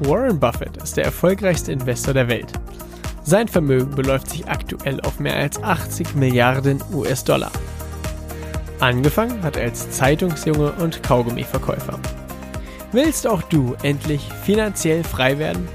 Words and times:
Warren 0.00 0.38
Buffett 0.38 0.76
ist 0.76 0.98
der 0.98 1.06
erfolgreichste 1.06 1.72
Investor 1.72 2.12
der 2.12 2.28
Welt. 2.28 2.52
Sein 3.24 3.48
Vermögen 3.48 3.94
beläuft 3.94 4.28
sich 4.28 4.46
aktuell 4.46 5.00
auf 5.00 5.18
mehr 5.18 5.36
als 5.36 5.62
80 5.62 6.14
Milliarden 6.14 6.82
US-Dollar. 6.92 7.50
Angefangen 8.78 9.42
hat 9.42 9.56
er 9.56 9.64
als 9.64 9.90
Zeitungsjunge 9.90 10.72
und 10.72 11.02
Kaugummiverkäufer. 11.02 11.98
Willst 12.92 13.26
auch 13.26 13.42
du 13.42 13.74
endlich 13.82 14.20
finanziell 14.44 15.02
frei 15.02 15.38
werden? 15.38 15.66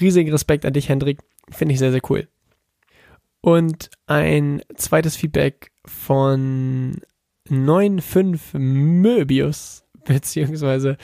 riesigen 0.00 0.30
Respekt 0.30 0.66
an 0.66 0.74
dich, 0.74 0.88
Hendrik. 0.88 1.20
Finde 1.50 1.72
ich 1.72 1.78
sehr, 1.78 1.92
sehr 1.92 2.02
cool. 2.10 2.28
Und 3.40 3.90
ein 4.06 4.62
zweites 4.76 5.16
Feedback 5.16 5.70
von 5.86 7.00
95 7.46 8.54
Möbius 8.54 9.84
beziehungsweise 10.04 10.96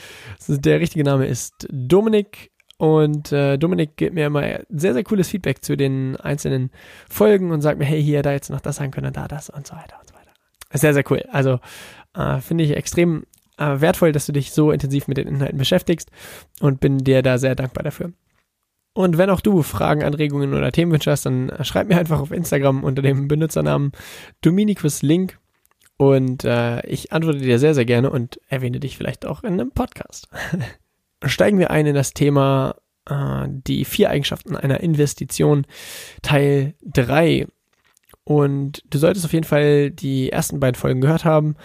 der 0.47 0.79
richtige 0.79 1.03
Name 1.03 1.27
ist 1.27 1.67
Dominik. 1.71 2.51
Und 2.77 3.31
äh, 3.31 3.57
Dominik 3.57 3.95
gibt 3.95 4.15
mir 4.15 4.27
immer 4.27 4.59
sehr, 4.69 4.93
sehr 4.93 5.03
cooles 5.03 5.29
Feedback 5.29 5.63
zu 5.63 5.77
den 5.77 6.17
einzelnen 6.17 6.71
Folgen 7.09 7.51
und 7.51 7.61
sagt 7.61 7.79
mir, 7.79 7.85
hey, 7.85 8.03
hier, 8.03 8.21
da 8.21 8.33
jetzt 8.33 8.49
noch 8.49 8.59
das 8.59 8.77
sagen 8.77 8.91
können, 8.91 9.13
da 9.13 9.27
das 9.27 9.49
und 9.49 9.65
so 9.65 9.75
weiter 9.75 9.97
und 9.99 10.09
so 10.09 10.15
weiter. 10.15 10.31
Sehr, 10.73 10.93
sehr 10.93 11.09
cool. 11.09 11.23
Also 11.31 11.59
äh, 12.13 12.39
finde 12.41 12.65
ich 12.65 12.75
extrem 12.75 13.25
äh, 13.57 13.79
wertvoll, 13.79 14.11
dass 14.11 14.25
du 14.25 14.33
dich 14.33 14.51
so 14.51 14.71
intensiv 14.71 15.07
mit 15.07 15.17
den 15.17 15.27
Inhalten 15.27 15.57
beschäftigst 15.57 16.11
und 16.59 16.81
bin 16.81 16.97
dir 16.97 17.21
da 17.21 17.37
sehr 17.37 17.55
dankbar 17.55 17.83
dafür. 17.83 18.11
Und 18.93 19.17
wenn 19.17 19.29
auch 19.29 19.41
du 19.41 19.61
Fragen, 19.61 20.03
Anregungen 20.03 20.53
oder 20.53 20.71
Themenwünsche 20.71 21.11
hast, 21.11 21.25
dann 21.25 21.51
schreib 21.61 21.87
mir 21.87 21.97
einfach 21.97 22.19
auf 22.19 22.31
Instagram 22.31 22.83
unter 22.83 23.01
dem 23.01 23.27
Benutzernamen 23.27 23.91
Dominikus 24.41 25.01
Link 25.01 25.37
und 25.97 26.43
äh, 26.43 26.85
ich 26.87 27.11
antworte 27.13 27.39
dir 27.39 27.59
sehr, 27.59 27.73
sehr 27.73 27.85
gerne 27.85 28.09
und 28.09 28.39
erwähne 28.47 28.79
dich 28.79 28.97
vielleicht 28.97 29.25
auch 29.25 29.43
in 29.43 29.53
einem 29.53 29.71
Podcast. 29.71 30.27
Steigen 31.25 31.59
wir 31.59 31.71
ein 31.71 31.85
in 31.85 31.95
das 31.95 32.13
Thema 32.13 32.75
äh, 33.09 33.47
die 33.47 33.85
vier 33.85 34.09
Eigenschaften 34.09 34.55
einer 34.55 34.81
Investition 34.81 35.65
Teil 36.21 36.75
3. 36.83 37.47
Und 38.23 38.83
du 38.89 38.97
solltest 38.97 39.25
auf 39.25 39.33
jeden 39.33 39.45
Fall 39.45 39.91
die 39.91 40.31
ersten 40.31 40.59
beiden 40.59 40.73
Folgen 40.75 41.01
gehört 41.01 41.25
haben, 41.25 41.55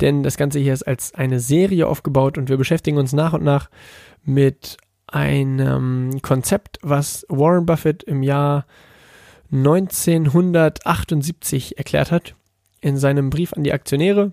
denn 0.00 0.22
das 0.22 0.36
Ganze 0.36 0.58
hier 0.58 0.74
ist 0.74 0.86
als 0.86 1.14
eine 1.14 1.40
Serie 1.40 1.86
aufgebaut 1.86 2.36
und 2.36 2.50
wir 2.50 2.58
beschäftigen 2.58 2.98
uns 2.98 3.14
nach 3.14 3.32
und 3.32 3.42
nach 3.42 3.70
mit 4.22 4.76
einem 5.06 6.20
Konzept, 6.20 6.78
was 6.82 7.24
Warren 7.28 7.64
Buffett 7.64 8.02
im 8.02 8.22
Jahr 8.22 8.66
1978 9.50 11.78
erklärt 11.78 12.12
hat 12.12 12.34
in 12.82 12.98
seinem 12.98 13.30
Brief 13.30 13.54
an 13.54 13.64
die 13.64 13.72
Aktionäre 13.72 14.32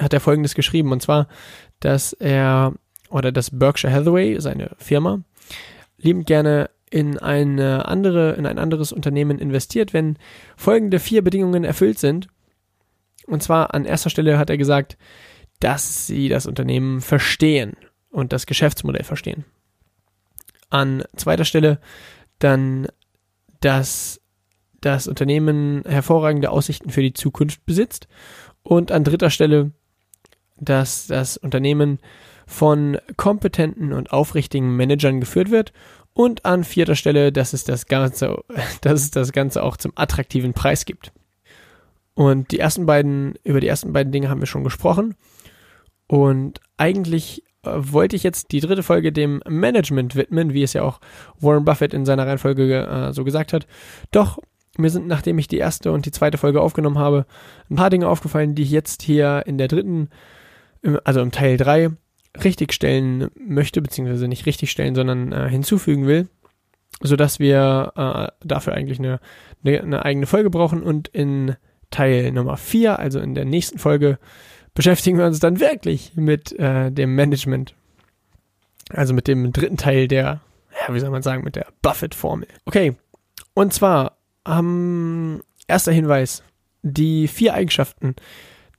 hat 0.00 0.12
er 0.12 0.20
folgendes 0.20 0.54
geschrieben, 0.54 0.92
und 0.92 1.02
zwar, 1.02 1.28
dass 1.80 2.12
er 2.12 2.74
oder 3.14 3.30
dass 3.30 3.56
Berkshire 3.56 3.92
Hathaway, 3.92 4.40
seine 4.40 4.72
Firma, 4.76 5.20
liebend 5.98 6.26
gerne 6.26 6.68
in 6.90 7.16
eine 7.16 7.86
andere, 7.86 8.32
in 8.32 8.44
ein 8.44 8.58
anderes 8.58 8.90
Unternehmen 8.90 9.38
investiert, 9.38 9.92
wenn 9.92 10.18
folgende 10.56 10.98
vier 10.98 11.22
Bedingungen 11.22 11.62
erfüllt 11.62 12.00
sind. 12.00 12.26
Und 13.28 13.40
zwar 13.40 13.72
an 13.72 13.84
erster 13.84 14.10
Stelle 14.10 14.36
hat 14.36 14.50
er 14.50 14.58
gesagt, 14.58 14.98
dass 15.60 16.08
sie 16.08 16.28
das 16.28 16.46
Unternehmen 16.46 17.00
verstehen 17.00 17.74
und 18.10 18.32
das 18.32 18.46
Geschäftsmodell 18.46 19.04
verstehen. 19.04 19.44
An 20.68 21.04
zweiter 21.14 21.44
Stelle 21.44 21.78
dann, 22.40 22.88
dass 23.60 24.20
das 24.80 25.06
Unternehmen 25.06 25.84
hervorragende 25.86 26.50
Aussichten 26.50 26.90
für 26.90 27.02
die 27.02 27.14
Zukunft 27.14 27.64
besitzt. 27.64 28.08
Und 28.64 28.90
an 28.90 29.04
dritter 29.04 29.30
Stelle, 29.30 29.70
dass 30.56 31.06
das 31.06 31.36
Unternehmen 31.36 32.00
von 32.46 32.98
kompetenten 33.16 33.92
und 33.92 34.12
aufrichtigen 34.12 34.76
Managern 34.76 35.20
geführt 35.20 35.50
wird. 35.50 35.72
Und 36.12 36.44
an 36.44 36.62
vierter 36.62 36.94
Stelle, 36.94 37.32
dass 37.32 37.52
es 37.52 37.64
das 37.64 37.86
Ganze, 37.86 38.42
dass 38.82 39.00
es 39.00 39.10
das 39.10 39.32
Ganze 39.32 39.62
auch 39.62 39.76
zum 39.76 39.92
attraktiven 39.96 40.52
Preis 40.52 40.84
gibt. 40.84 41.12
Und 42.14 42.52
die 42.52 42.60
ersten 42.60 42.86
beiden, 42.86 43.34
über 43.42 43.60
die 43.60 43.66
ersten 43.66 43.92
beiden 43.92 44.12
Dinge 44.12 44.28
haben 44.28 44.40
wir 44.40 44.46
schon 44.46 44.64
gesprochen. 44.64 45.16
Und 46.06 46.60
eigentlich 46.76 47.42
äh, 47.64 47.70
wollte 47.74 48.14
ich 48.14 48.22
jetzt 48.22 48.52
die 48.52 48.60
dritte 48.60 48.82
Folge 48.82 49.12
dem 49.12 49.42
Management 49.48 50.14
widmen, 50.14 50.52
wie 50.52 50.62
es 50.62 50.72
ja 50.72 50.82
auch 50.82 51.00
Warren 51.40 51.64
Buffett 51.64 51.92
in 51.92 52.04
seiner 52.04 52.26
Reihenfolge 52.26 52.86
äh, 52.86 53.12
so 53.12 53.24
gesagt 53.24 53.52
hat. 53.52 53.66
Doch 54.12 54.38
mir 54.78 54.90
sind, 54.90 55.06
nachdem 55.06 55.38
ich 55.38 55.48
die 55.48 55.58
erste 55.58 55.92
und 55.92 56.06
die 56.06 56.10
zweite 56.10 56.38
Folge 56.38 56.60
aufgenommen 56.60 56.98
habe, 56.98 57.26
ein 57.70 57.76
paar 57.76 57.90
Dinge 57.90 58.08
aufgefallen, 58.08 58.54
die 58.54 58.62
ich 58.62 58.70
jetzt 58.70 59.02
hier 59.02 59.42
in 59.46 59.58
der 59.58 59.68
dritten, 59.68 60.08
also 61.04 61.20
im 61.20 61.30
Teil 61.30 61.56
3, 61.56 61.90
richtigstellen 62.42 63.30
möchte, 63.38 63.80
beziehungsweise 63.82 64.28
nicht 64.28 64.46
richtigstellen, 64.46 64.94
sondern 64.94 65.32
äh, 65.32 65.48
hinzufügen 65.48 66.06
will, 66.06 66.28
sodass 67.00 67.38
wir 67.38 67.92
äh, 67.96 68.46
dafür 68.46 68.74
eigentlich 68.74 68.98
eine, 68.98 69.20
eine, 69.64 69.82
eine, 69.82 70.04
eigene 70.04 70.26
Folge 70.26 70.50
brauchen 70.50 70.82
und 70.82 71.08
in 71.08 71.56
Teil 71.90 72.32
Nummer 72.32 72.56
4, 72.56 72.98
also 72.98 73.20
in 73.20 73.34
der 73.34 73.44
nächsten 73.44 73.78
Folge, 73.78 74.18
beschäftigen 74.74 75.18
wir 75.18 75.26
uns 75.26 75.38
dann 75.38 75.60
wirklich 75.60 76.12
mit 76.16 76.58
äh, 76.58 76.90
dem 76.90 77.14
Management. 77.14 77.74
Also 78.90 79.14
mit 79.14 79.28
dem 79.28 79.52
dritten 79.52 79.76
Teil 79.76 80.08
der, 80.08 80.40
ja, 80.80 80.94
wie 80.94 81.00
soll 81.00 81.10
man 81.10 81.22
sagen, 81.22 81.44
mit 81.44 81.56
der 81.56 81.68
Buffett-Formel. 81.82 82.48
Okay, 82.64 82.96
und 83.54 83.72
zwar 83.72 84.18
ähm, 84.46 85.42
erster 85.66 85.92
Hinweis. 85.92 86.42
Die 86.82 87.28
vier 87.28 87.54
Eigenschaften, 87.54 88.14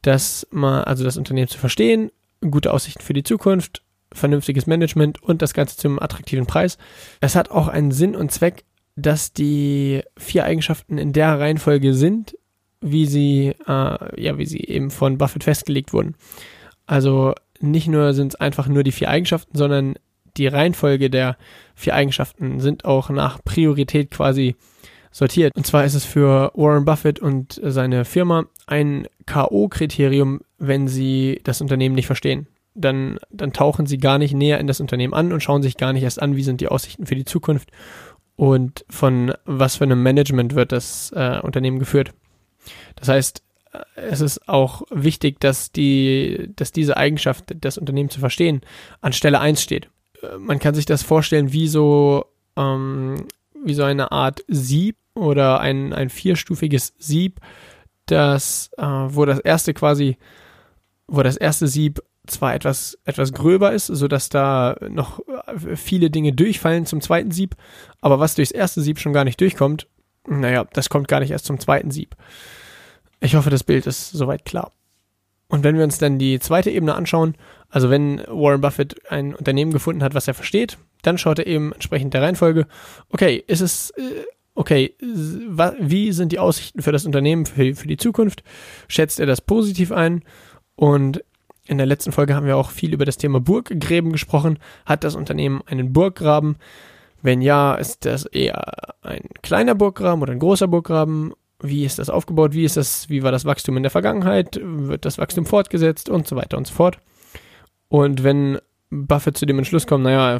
dass 0.03 0.45
man, 0.51 0.83
also 0.83 1.03
das 1.03 1.17
Unternehmen 1.17 1.47
zu 1.47 1.57
verstehen, 1.57 2.11
gute 2.51 2.73
Aussichten 2.73 3.01
für 3.01 3.13
die 3.13 3.23
Zukunft, 3.23 3.81
vernünftiges 4.11 4.67
Management 4.67 5.21
und 5.21 5.41
das 5.41 5.53
Ganze 5.53 5.77
zum 5.77 6.01
attraktiven 6.01 6.45
Preis. 6.45 6.77
Es 7.21 7.35
hat 7.35 7.51
auch 7.51 7.67
einen 7.67 7.91
Sinn 7.91 8.15
und 8.15 8.31
Zweck, 8.31 8.63
dass 8.95 9.33
die 9.33 10.03
vier 10.17 10.45
Eigenschaften 10.45 10.97
in 10.97 11.13
der 11.13 11.39
Reihenfolge 11.39 11.93
sind, 11.93 12.37
wie 12.81 13.05
sie, 13.05 13.55
äh, 13.67 14.21
ja, 14.21 14.37
wie 14.37 14.45
sie 14.45 14.63
eben 14.63 14.89
von 14.91 15.17
Buffett 15.17 15.43
festgelegt 15.43 15.91
wurden. 15.91 16.15
Also 16.85 17.33
nicht 17.59 17.87
nur 17.87 18.13
sind 18.13 18.33
es 18.33 18.39
einfach 18.39 18.67
nur 18.67 18.83
die 18.83 18.91
vier 18.91 19.09
Eigenschaften, 19.09 19.57
sondern 19.57 19.95
die 20.37 20.47
Reihenfolge 20.47 21.09
der 21.09 21.37
vier 21.75 21.95
Eigenschaften 21.95 22.59
sind 22.59 22.85
auch 22.85 23.09
nach 23.09 23.43
Priorität 23.43 24.11
quasi 24.11 24.55
sortiert. 25.11 25.55
Und 25.55 25.65
zwar 25.65 25.85
ist 25.85 25.93
es 25.93 26.03
für 26.03 26.51
Warren 26.55 26.85
Buffett 26.85 27.19
und 27.19 27.59
seine 27.63 28.03
Firma 28.05 28.45
ein 28.67 29.07
K.O.-Kriterium, 29.25 30.41
wenn 30.57 30.87
sie 30.87 31.41
das 31.43 31.61
Unternehmen 31.61 31.95
nicht 31.95 32.07
verstehen. 32.07 32.47
Dann, 32.73 33.19
dann 33.29 33.53
tauchen 33.53 33.85
sie 33.85 33.97
gar 33.97 34.17
nicht 34.17 34.33
näher 34.33 34.59
in 34.59 34.67
das 34.67 34.81
Unternehmen 34.81 35.13
an 35.13 35.31
und 35.31 35.41
schauen 35.41 35.61
sich 35.61 35.77
gar 35.77 35.93
nicht 35.93 36.03
erst 36.03 36.21
an, 36.21 36.35
wie 36.35 36.43
sind 36.43 36.59
die 36.59 36.67
Aussichten 36.67 37.05
für 37.05 37.15
die 37.15 37.25
Zukunft 37.25 37.69
und 38.35 38.85
von 38.89 39.33
was 39.45 39.77
für 39.77 39.85
einem 39.85 40.03
Management 40.03 40.55
wird 40.55 40.73
das 40.73 41.11
äh, 41.15 41.39
Unternehmen 41.41 41.79
geführt. 41.79 42.13
Das 42.97 43.07
heißt, 43.07 43.43
äh, 43.71 43.79
es 43.95 44.19
ist 44.19 44.49
auch 44.49 44.83
wichtig, 44.89 45.39
dass 45.39 45.71
die, 45.71 46.51
dass 46.55 46.73
diese 46.73 46.97
Eigenschaft, 46.97 47.55
das 47.61 47.77
Unternehmen 47.77 48.09
zu 48.09 48.19
verstehen, 48.19 48.61
an 48.99 49.13
Stelle 49.13 49.39
1 49.39 49.61
steht. 49.61 49.89
Äh, 50.21 50.37
man 50.37 50.59
kann 50.59 50.75
sich 50.75 50.85
das 50.85 51.01
vorstellen 51.01 51.53
wie 51.53 51.69
so 51.69 52.25
ähm, 52.57 53.25
wie 53.65 53.73
so 53.73 53.83
eine 53.83 54.11
Art 54.11 54.43
Sieb 54.47 54.97
oder 55.15 55.59
ein, 55.59 55.91
ein 55.93 56.09
vierstufiges 56.09 56.93
Sieb, 56.97 57.39
das, 58.05 58.69
äh, 58.77 58.83
wo 58.83 59.25
das 59.25 59.39
erste 59.39 59.73
quasi, 59.73 60.17
wo 61.07 61.23
das 61.23 61.37
erste 61.37 61.67
Sieb 61.67 62.01
zwar 62.27 62.55
etwas, 62.55 62.97
etwas 63.05 63.33
gröber 63.33 63.73
ist, 63.73 63.87
sodass 63.87 64.29
da 64.29 64.75
noch 64.89 65.19
viele 65.75 66.09
Dinge 66.09 66.33
durchfallen 66.33 66.85
zum 66.85 67.01
zweiten 67.01 67.31
Sieb, 67.31 67.55
aber 68.01 68.19
was 68.19 68.35
durchs 68.35 68.51
erste 68.51 68.81
Sieb 68.81 68.99
schon 68.99 69.13
gar 69.13 69.23
nicht 69.23 69.39
durchkommt, 69.39 69.87
naja, 70.27 70.65
das 70.73 70.89
kommt 70.89 71.07
gar 71.07 71.19
nicht 71.19 71.31
erst 71.31 71.45
zum 71.45 71.59
zweiten 71.59 71.91
Sieb. 71.91 72.15
Ich 73.19 73.35
hoffe, 73.35 73.49
das 73.49 73.63
Bild 73.63 73.85
ist 73.85 74.11
soweit 74.11 74.45
klar. 74.45 74.71
Und 75.47 75.63
wenn 75.63 75.77
wir 75.77 75.83
uns 75.83 75.99
dann 75.99 76.17
die 76.17 76.39
zweite 76.39 76.71
Ebene 76.71 76.95
anschauen, 76.95 77.35
also 77.69 77.89
wenn 77.89 78.19
Warren 78.27 78.61
Buffett 78.61 78.95
ein 79.11 79.35
Unternehmen 79.35 79.71
gefunden 79.71 80.03
hat, 80.03 80.15
was 80.15 80.27
er 80.27 80.33
versteht, 80.33 80.77
dann 81.03 81.17
schaut 81.17 81.39
er 81.39 81.47
eben 81.47 81.71
entsprechend 81.73 82.13
der 82.13 82.23
Reihenfolge, 82.23 82.67
okay, 83.09 83.43
ist 83.45 83.61
es, 83.61 83.91
äh, 83.91 84.23
okay, 84.55 84.95
wie 84.99 86.11
sind 86.11 86.31
die 86.31 86.39
Aussichten 86.39 86.81
für 86.81 86.91
das 86.91 87.05
Unternehmen 87.05 87.45
für, 87.45 87.75
für 87.75 87.87
die 87.87 87.97
Zukunft? 87.97 88.43
Schätzt 88.87 89.19
er 89.19 89.27
das 89.27 89.41
positiv 89.41 89.91
ein? 89.91 90.23
Und 90.75 91.23
in 91.67 91.77
der 91.77 91.87
letzten 91.87 92.11
Folge 92.11 92.35
haben 92.35 92.45
wir 92.45 92.57
auch 92.57 92.69
viel 92.69 92.93
über 92.93 93.05
das 93.05 93.17
Thema 93.17 93.39
Burggräben 93.39 94.11
gesprochen. 94.11 94.59
Hat 94.85 95.03
das 95.03 95.15
Unternehmen 95.15 95.61
einen 95.65 95.93
Burggraben? 95.93 96.57
Wenn 97.21 97.41
ja, 97.41 97.73
ist 97.73 98.05
das 98.05 98.25
eher 98.25 98.93
ein 99.01 99.27
kleiner 99.41 99.73
Burggraben 99.73 100.21
oder 100.21 100.31
ein 100.31 100.39
großer 100.39 100.67
Burggraben? 100.67 101.33
Wie 101.59 101.85
ist 101.85 101.97
das 101.97 102.09
aufgebaut? 102.09 102.53
Wie 102.53 102.65
ist 102.65 102.77
das, 102.77 103.09
wie 103.09 103.23
war 103.23 103.31
das 103.31 103.45
Wachstum 103.45 103.77
in 103.77 103.83
der 103.83 103.89
Vergangenheit? 103.89 104.59
Wird 104.61 105.05
das 105.05 105.17
Wachstum 105.17 105.45
fortgesetzt 105.45 106.09
und 106.09 106.27
so 106.27 106.35
weiter 106.35 106.57
und 106.57 106.67
so 106.67 106.73
fort? 106.73 106.99
Und 107.87 108.23
wenn 108.23 108.59
Buffett 108.91 109.37
zu 109.37 109.45
dem 109.45 109.57
Entschluss 109.57 109.87
kommt, 109.87 110.03
naja, 110.03 110.39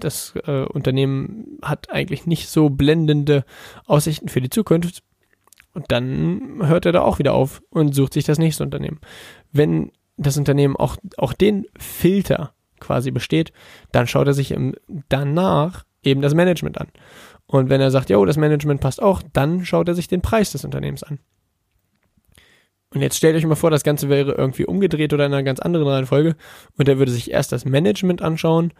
das 0.00 0.34
äh, 0.46 0.62
Unternehmen 0.62 1.58
hat 1.62 1.90
eigentlich 1.90 2.26
nicht 2.26 2.48
so 2.48 2.70
blendende 2.70 3.44
Aussichten 3.86 4.28
für 4.28 4.40
die 4.40 4.50
Zukunft, 4.50 5.02
und 5.74 5.90
dann 5.90 6.66
hört 6.66 6.86
er 6.86 6.92
da 6.92 7.02
auch 7.02 7.18
wieder 7.18 7.34
auf 7.34 7.62
und 7.70 7.94
sucht 7.94 8.14
sich 8.14 8.24
das 8.24 8.38
nächste 8.38 8.62
Unternehmen. 8.62 9.00
Wenn 9.52 9.90
das 10.16 10.38
Unternehmen 10.38 10.76
auch, 10.76 10.96
auch 11.18 11.32
den 11.32 11.66
Filter 11.76 12.54
quasi 12.80 13.10
besteht, 13.10 13.52
dann 13.92 14.06
schaut 14.06 14.28
er 14.28 14.34
sich 14.34 14.52
im, 14.52 14.74
danach 15.08 15.84
eben 16.02 16.22
das 16.22 16.34
Management 16.34 16.80
an. 16.80 16.88
Und 17.46 17.70
wenn 17.70 17.80
er 17.80 17.90
sagt, 17.90 18.10
jo, 18.10 18.24
das 18.24 18.36
Management 18.36 18.80
passt 18.80 19.02
auch, 19.02 19.22
dann 19.32 19.64
schaut 19.64 19.88
er 19.88 19.94
sich 19.94 20.08
den 20.08 20.22
Preis 20.22 20.52
des 20.52 20.64
Unternehmens 20.64 21.02
an. 21.02 21.18
Und 22.94 23.00
jetzt 23.00 23.16
stellt 23.16 23.36
euch 23.36 23.44
mal 23.44 23.56
vor, 23.56 23.72
das 23.72 23.82
Ganze 23.82 24.08
wäre 24.08 24.32
irgendwie 24.32 24.66
umgedreht 24.66 25.12
oder 25.12 25.26
in 25.26 25.32
einer 25.32 25.42
ganz 25.42 25.58
anderen 25.58 25.88
Reihenfolge 25.88 26.36
und 26.78 26.88
er 26.88 26.98
würde 26.98 27.10
sich 27.10 27.32
erst 27.32 27.50
das 27.50 27.64
Management 27.64 28.22
anschauen 28.22 28.72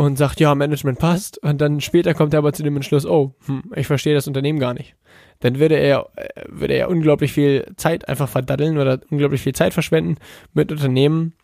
und 0.00 0.16
sagt, 0.16 0.40
ja, 0.40 0.54
Management 0.54 0.98
passt 0.98 1.38
und 1.42 1.60
dann 1.60 1.80
später 1.80 2.14
kommt 2.14 2.34
er 2.34 2.38
aber 2.38 2.52
zu 2.52 2.62
dem 2.62 2.76
Entschluss, 2.76 3.06
oh, 3.06 3.34
hm, 3.46 3.64
ich 3.74 3.86
verstehe 3.86 4.14
das 4.14 4.26
Unternehmen 4.26 4.58
gar 4.58 4.74
nicht 4.74 4.96
dann 5.40 5.58
würde 5.58 5.76
er, 5.76 6.08
würde 6.48 6.74
er 6.74 6.88
unglaublich 6.88 7.32
viel 7.32 7.66
Zeit 7.76 8.08
einfach 8.08 8.28
verdaddeln 8.28 8.78
oder 8.78 9.00
unglaublich 9.10 9.40
viel 9.40 9.54
Zeit 9.54 9.72
verschwenden 9.72 10.16
mit 10.52 10.70
Unternehmen, 10.70 11.34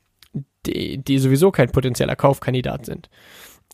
die, 0.67 0.99
die 0.99 1.19
sowieso 1.19 1.51
kein 1.51 1.71
potenzieller 1.71 2.15
Kaufkandidat 2.15 2.85
sind. 2.87 3.09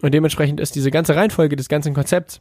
Und 0.00 0.14
dementsprechend 0.14 0.60
ist 0.60 0.74
diese 0.74 0.90
ganze 0.90 1.16
Reihenfolge 1.16 1.56
des 1.56 1.68
ganzen 1.68 1.92
Konzepts 1.92 2.40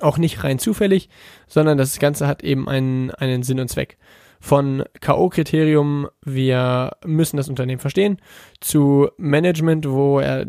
auch 0.00 0.18
nicht 0.18 0.44
rein 0.44 0.58
zufällig, 0.58 1.08
sondern 1.46 1.78
das 1.78 1.98
Ganze 1.98 2.26
hat 2.26 2.42
eben 2.42 2.68
einen, 2.68 3.10
einen 3.12 3.42
Sinn 3.42 3.60
und 3.60 3.68
Zweck. 3.68 3.98
Von 4.44 4.82
K.O.-Kriterium, 5.00 6.08
wir 6.24 6.96
müssen 7.04 7.36
das 7.36 7.48
Unternehmen 7.48 7.78
verstehen, 7.78 8.18
zu 8.60 9.08
Management, 9.16 9.88
wo 9.88 10.18
er 10.18 10.46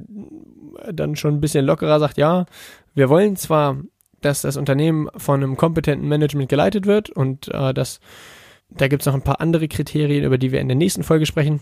dann 0.91 1.15
schon 1.15 1.35
ein 1.35 1.41
bisschen 1.41 1.63
lockerer 1.63 1.99
sagt, 1.99 2.17
ja, 2.17 2.47
wir 2.95 3.07
wollen 3.09 3.35
zwar 3.35 3.77
dass 4.25 4.41
das 4.41 4.57
Unternehmen 4.57 5.09
von 5.17 5.43
einem 5.43 5.57
kompetenten 5.57 6.07
Management 6.07 6.49
geleitet 6.49 6.85
wird 6.85 7.09
und 7.09 7.49
äh, 7.49 7.73
das, 7.73 7.99
da 8.69 8.87
gibt 8.87 9.01
es 9.01 9.05
noch 9.05 9.13
ein 9.13 9.21
paar 9.21 9.41
andere 9.41 9.67
Kriterien, 9.67 10.23
über 10.23 10.37
die 10.37 10.51
wir 10.51 10.61
in 10.61 10.67
der 10.67 10.77
nächsten 10.77 11.03
Folge 11.03 11.25
sprechen. 11.25 11.59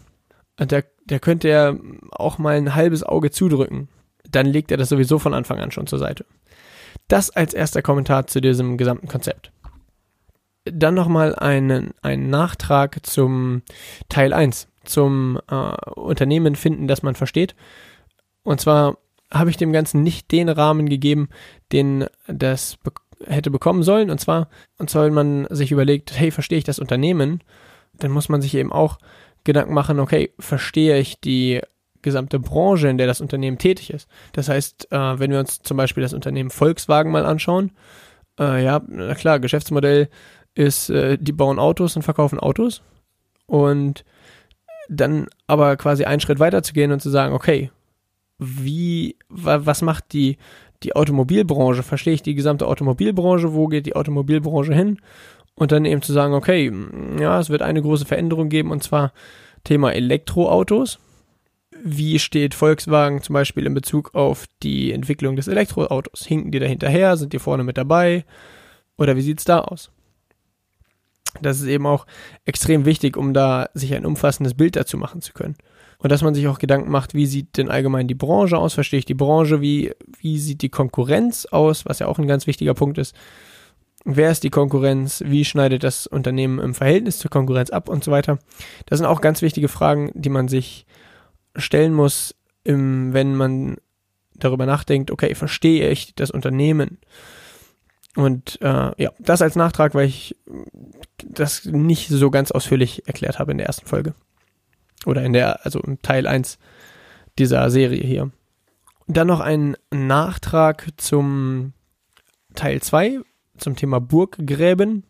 Und 0.60 0.72
da, 0.72 0.82
da 1.08 1.20
könnte 1.20 1.50
er 1.50 1.78
auch 2.12 2.38
mal 2.38 2.56
ein 2.56 2.76
halbes 2.76 3.04
Auge 3.04 3.32
zudrücken. 3.32 3.90
Dann 4.30 4.46
legt 4.46 4.70
er 4.72 4.78
das 4.78 4.90
sowieso 4.90 5.18
von 5.18 5.34
Anfang 5.34 5.60
an 5.60 5.72
schon 5.72 5.88
zur 5.88 6.00
Seite. 6.00 6.26
Das 7.08 7.32
als 7.32 7.54
erster 7.54 7.82
Kommentar 7.82 8.28
zu 8.28 8.42
diesem 8.42 8.78
gesamten 8.78 9.08
Konzept. 9.08 9.52
Dann 10.66 10.94
nochmal 10.94 11.36
einen, 11.36 11.94
einen 12.02 12.30
Nachtrag 12.30 13.06
zum 13.06 13.64
Teil 14.10 14.34
1, 14.34 14.68
zum 14.84 15.40
äh, 15.50 15.56
Unternehmen 15.92 16.56
finden, 16.56 16.88
das 16.88 17.04
man 17.04 17.16
versteht. 17.16 17.56
Und 18.44 18.62
zwar 18.62 18.98
habe 19.32 19.50
ich 19.50 19.58
dem 19.58 19.72
Ganzen 19.72 20.04
nicht 20.04 20.32
den 20.32 20.50
Rahmen 20.50 20.90
gegeben, 20.90 21.30
den 21.72 22.06
das 22.28 22.78
be 22.78 22.92
hätte 23.28 23.52
bekommen 23.52 23.84
sollen. 23.84 24.10
Und 24.10 24.20
zwar, 24.20 24.50
und 24.80 24.90
zwar, 24.90 25.06
wenn 25.06 25.14
man 25.14 25.48
sich 25.52 25.72
überlegt, 25.72 26.12
hey, 26.18 26.32
verstehe 26.32 26.58
ich 26.58 26.64
das 26.64 26.80
Unternehmen, 26.80 27.44
dann 27.94 28.10
muss 28.10 28.30
man 28.30 28.42
sich 28.42 28.56
eben 28.56 28.72
auch 28.72 28.98
Gedanken 29.44 29.76
machen, 29.76 30.00
okay, 30.00 30.32
verstehe 30.40 30.98
ich 30.98 31.20
die 31.20 31.62
gesamte 32.02 32.40
Branche, 32.40 32.88
in 32.88 32.98
der 32.98 33.08
das 33.08 33.22
Unternehmen 33.22 33.58
tätig 33.58 33.92
ist. 33.92 34.08
Das 34.34 34.50
heißt, 34.50 34.92
äh, 34.92 35.20
wenn 35.20 35.32
wir 35.32 35.40
uns 35.40 35.62
zum 35.62 35.78
Beispiel 35.78 36.02
das 36.02 36.14
Unternehmen 36.14 36.50
Volkswagen 36.50 37.12
mal 37.12 37.26
anschauen, 37.26 37.72
äh, 38.40 38.64
ja, 38.64 38.82
na 38.88 39.14
klar, 39.14 39.40
Geschäftsmodell 39.40 40.10
ist, 40.56 40.90
äh, 40.90 41.18
die 41.20 41.32
bauen 41.32 41.60
Autos 41.60 41.96
und 41.96 42.04
verkaufen 42.04 42.40
Autos. 42.40 42.82
Und 43.46 44.04
dann 44.90 45.28
aber 45.48 45.78
quasi 45.78 46.04
einen 46.06 46.20
Schritt 46.20 46.40
weiter 46.40 46.64
zu 46.64 46.74
gehen 46.74 46.92
und 46.92 47.02
zu 47.02 47.10
sagen, 47.10 47.34
okay, 47.34 47.72
wie, 48.40 49.16
was 49.30 49.82
macht 49.82 50.14
die, 50.14 50.38
die 50.84 50.96
Automobilbranche? 50.96 51.84
Verstehe 51.84 52.14
ich 52.14 52.24
die 52.24 52.36
gesamte 52.36 52.68
Automobilbranche? 52.68 53.54
Wo 53.54 53.68
geht 53.68 53.86
die 53.86 53.96
Automobilbranche 53.96 54.74
hin? 54.74 55.00
Und 55.56 55.72
dann 55.72 55.86
eben 55.86 56.02
zu 56.02 56.12
sagen, 56.12 56.34
okay, 56.34 56.72
ja, 57.20 57.40
es 57.40 57.50
wird 57.50 57.62
eine 57.62 57.82
große 57.82 58.06
Veränderung 58.06 58.50
geben 58.50 58.72
und 58.72 58.84
zwar 58.84 59.14
Thema 59.64 59.94
Elektroautos. 59.94 61.00
Wie 61.84 62.20
steht 62.20 62.54
Volkswagen 62.54 63.22
zum 63.22 63.34
Beispiel 63.34 63.66
in 63.66 63.74
Bezug 63.74 64.14
auf 64.16 64.46
die 64.64 64.92
Entwicklung 64.92 65.36
des 65.36 65.48
Elektroautos? 65.48 66.26
Hinken 66.26 66.52
die 66.52 66.60
da 66.60 66.66
hinterher? 66.66 67.16
Sind 67.18 67.34
die 67.34 67.40
vorne 67.40 67.64
mit 67.64 67.78
dabei? 67.78 68.26
Oder 68.98 69.16
wie 69.16 69.22
sieht's 69.22 69.46
da 69.46 69.60
aus? 69.60 69.92
Das 71.42 71.60
ist 71.60 71.68
eben 71.68 71.86
auch 71.86 72.06
extrem 72.46 72.86
wichtig, 72.86 73.16
um 73.16 73.34
da 73.34 73.70
sich 73.74 73.94
ein 73.94 74.06
umfassendes 74.06 74.54
Bild 74.54 74.76
dazu 74.76 74.98
machen 74.98 75.22
zu 75.22 75.34
können 75.34 75.56
und 76.02 76.12
dass 76.12 76.24
man 76.24 76.34
sich 76.34 76.48
auch 76.48 76.60
Gedanken 76.60 76.90
macht, 76.90 77.14
wie 77.14 77.28
sieht 77.28 77.58
denn 77.58 77.70
allgemein 77.70 78.08
die 78.08 78.16
Branche 78.16 78.58
aus, 78.58 78.74
verstehe 78.74 79.00
ich 79.00 79.06
die 79.06 79.14
Branche, 79.14 79.62
wie, 79.62 79.94
wie 80.20 80.40
sieht 80.40 80.64
die 80.64 80.70
Konkurrenz 80.70 81.46
aus, 81.46 81.86
was 81.86 82.00
ja 82.00 82.08
auch 82.08 82.18
ein 82.18 82.28
ganz 82.28 82.48
wichtiger 82.48 82.74
Punkt 82.74 82.98
ist. 82.98 83.16
Wer 84.04 84.32
ist 84.32 84.44
die 84.44 84.50
Konkurrenz? 84.50 85.24
Wie 85.28 85.46
schneidet 85.46 85.84
das 85.84 86.08
Unternehmen 86.08 86.58
im 86.58 86.74
Verhältnis 86.74 87.20
zur 87.20 87.30
Konkurrenz 87.30 87.70
ab 87.70 87.88
und 87.88 88.04
so 88.04 88.12
weiter? 88.12 88.40
Das 88.88 88.98
sind 88.98 89.06
auch 89.06 89.22
ganz 89.22 89.44
wichtige 89.44 89.68
Fragen, 89.68 90.12
die 90.16 90.30
man 90.30 90.48
sich 90.48 90.88
stellen 91.56 91.94
muss, 91.94 92.36
im, 92.64 93.14
wenn 93.14 93.36
man 93.36 93.78
darüber 94.34 94.66
nachdenkt, 94.66 95.12
okay, 95.12 95.36
verstehe 95.36 95.92
ich 95.92 96.16
das 96.16 96.32
Unternehmen? 96.32 96.98
Und 98.16 98.60
äh, 98.62 98.92
ja, 99.02 99.12
das 99.20 99.42
als 99.42 99.56
Nachtrag, 99.56 99.96
weil 99.96 100.08
ich 100.08 100.36
das 101.24 101.66
nicht 101.66 102.10
so 102.10 102.30
ganz 102.30 102.52
ausführlich 102.52 103.08
erklärt 103.08 103.40
habe 103.40 103.52
in 103.52 103.58
der 103.58 103.68
ersten 103.68 103.88
Folge. 103.88 104.14
Oder 105.06 105.24
in 105.24 105.34
der, 105.34 105.66
also 105.66 105.80
im 105.80 106.02
Teil 106.02 106.28
1 106.28 106.60
dieser 107.40 107.70
Serie 107.70 108.04
hier. 108.04 108.32
dann 109.08 109.28
noch 109.28 109.40
ein 109.40 109.76
Nachtrag 109.90 110.90
zum 110.98 111.74
Teil 112.56 112.82
2, 112.82 113.20
zum 113.58 113.76
Thema 113.76 114.00
Burggräben, 114.00 115.04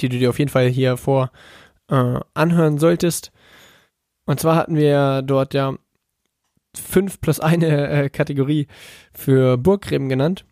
die 0.00 0.08
du 0.08 0.18
dir 0.18 0.30
auf 0.30 0.38
jeden 0.38 0.50
Fall 0.50 0.68
hier 0.68 0.96
vor 0.96 1.30
äh, 1.88 2.20
anhören 2.34 2.78
solltest. 2.78 3.32
Und 4.24 4.40
zwar 4.40 4.56
hatten 4.56 4.76
wir 4.76 5.22
dort 5.22 5.54
ja 5.54 5.74
fünf 6.74 7.20
plus 7.20 7.40
eine 7.40 7.88
äh, 7.88 8.08
Kategorie 8.08 8.66
für 9.12 9.58
Burggräben 9.58 10.08
genannt. 10.08 10.44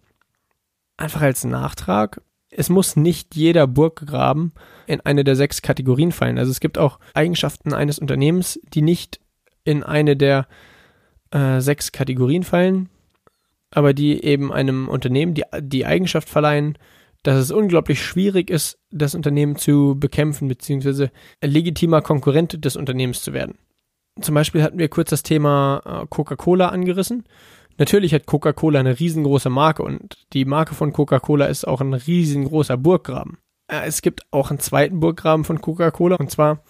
Einfach 1.01 1.23
als 1.23 1.45
Nachtrag 1.45 2.23
es 2.51 2.69
muss 2.69 2.97
nicht 2.97 3.37
jeder 3.37 3.67
Burggraben 3.67 4.53
in 4.87 5.01
eine 5.01 5.25
der 5.25 5.37
sechs 5.37 5.63
Kategorien 5.63 6.13
fallen. 6.13 6.39
Also 6.39 6.51
es 6.51 6.61
gibt 6.61 6.79
auch 6.79 6.99
Eigenschaften 7.15 7.73
eines 7.73 7.99
Unternehmens, 7.99 8.61
die 8.75 8.83
nicht 8.83 9.21
in 9.65 9.83
eine 9.83 10.17
der 10.17 10.49
äh, 11.31 11.61
sechs 11.61 11.93
Kategorien 11.93 12.43
fallen, 12.43 12.89
aber 13.71 13.95
die 13.95 14.25
eben 14.25 14.53
einem 14.53 14.89
Unternehmen 14.89 15.35
die, 15.35 15.45
die 15.61 15.87
Eigenschaft 15.87 16.29
verleihen, 16.29 16.77
dass 17.23 17.37
es 17.37 17.53
unglaublich 17.53 18.03
schwierig 18.03 18.51
ist, 18.51 18.79
das 18.91 19.15
Unternehmen 19.15 19.57
zu 19.57 19.95
bekämpfen, 19.99 20.49
beziehungsweise 20.49 21.11
legitimer 21.43 22.03
Konkurrent 22.03 22.65
des 22.65 22.77
Unternehmens 22.77 23.23
zu 23.23 23.33
werden. 23.33 23.59
Zum 24.21 24.35
Beispiel 24.35 24.63
hatten 24.63 24.79
wir 24.79 24.89
kurz 24.89 25.11
das 25.11 25.23
Thema 25.23 25.83
äh, 25.85 26.07
Coca-Cola 26.09 26.71
angerissen. 26.71 27.25
Natürlich 27.79 28.13
hat 28.15 28.27
Coca-Cola 28.27 28.81
eine 28.81 28.99
riesengroße 28.99 29.51
Marke 29.51 29.83
und 29.83 30.27
die 30.33 30.45
Marke 30.45 30.75
von 30.75 30.93
Coca-Cola 30.93 31.47
ist 31.47 31.67
auch 31.67 31.81
ein 31.81 31.95
riesengroßer 31.95 32.77
Burggraben. 32.77 33.39
äh, 33.69 33.87
es 33.87 34.03
gibt 34.03 34.23
auch 34.31 34.51
einen 34.51 34.59
zweiten 34.59 35.01
Burggraben 35.01 35.45
von 35.45 35.61
Coca-Cola 35.61 36.17
und 36.17 36.31
zwar 36.31 36.63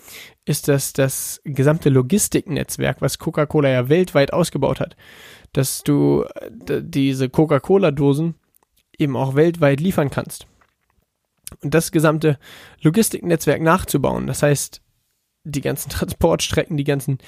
ist 0.45 0.69
das 0.69 0.92
das 0.92 1.40
gesamte 1.45 1.88
Logistiknetzwerk, 1.88 3.00
was 3.00 3.19
Coca-Cola 3.19 3.69
ja 3.69 3.88
weltweit 3.88 4.33
ausgebaut 4.33 4.80
hat, 4.80 4.97
dass 5.52 5.83
du 5.83 6.25
äh, 6.35 6.83
diese 6.83 7.28
Coca-Cola-Dosen 7.28 8.35
eben 8.99 9.16
auch 9.16 9.35
weltweit 9.35 9.80
liefern 9.80 10.11
kannst. 10.11 10.47
Und 11.62 11.75
das 11.75 11.90
gesamte 11.90 12.38
Logistiknetzwerk 12.83 13.61
nachzubauen, 13.61 14.26
das 14.26 14.42
heißt, 14.42 14.83
die 15.45 15.61
ganzen 15.61 15.90
Transportstrecken, 15.90 16.76
die 16.76 16.85
ganzen 16.85 17.19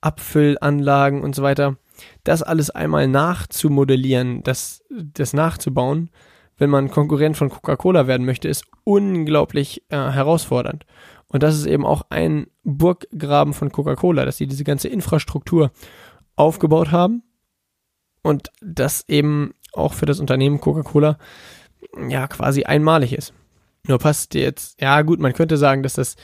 Abfüllanlagen 0.00 1.22
und 1.22 1.34
so 1.34 1.42
weiter, 1.42 1.76
das 2.24 2.42
alles 2.42 2.70
einmal 2.70 3.08
nachzumodellieren, 3.08 4.42
das, 4.42 4.84
das 4.90 5.32
nachzubauen, 5.32 6.10
wenn 6.58 6.70
man 6.70 6.90
Konkurrent 6.90 7.36
von 7.36 7.48
Coca-Cola 7.48 8.06
werden 8.06 8.26
möchte, 8.26 8.48
ist 8.48 8.64
unglaublich 8.84 9.82
äh, 9.88 9.96
herausfordernd. 9.96 10.86
Und 11.28 11.42
das 11.42 11.56
ist 11.56 11.66
eben 11.66 11.86
auch 11.86 12.02
ein 12.10 12.46
Burggraben 12.62 13.54
von 13.54 13.72
Coca-Cola, 13.72 14.24
dass 14.24 14.36
sie 14.36 14.46
diese 14.46 14.64
ganze 14.64 14.88
Infrastruktur 14.88 15.72
aufgebaut 16.36 16.92
haben 16.92 17.22
und 18.22 18.50
das 18.60 19.08
eben 19.08 19.54
auch 19.72 19.94
für 19.94 20.06
das 20.06 20.20
Unternehmen 20.20 20.60
Coca-Cola 20.60 21.18
ja 22.08 22.28
quasi 22.28 22.64
einmalig 22.64 23.12
ist. 23.12 23.32
Nur 23.88 23.98
passt 23.98 24.34
jetzt, 24.34 24.80
ja 24.80 25.02
gut, 25.02 25.18
man 25.18 25.32
könnte 25.32 25.56
sagen, 25.56 25.82
dass 25.82 25.94
das 25.94 26.16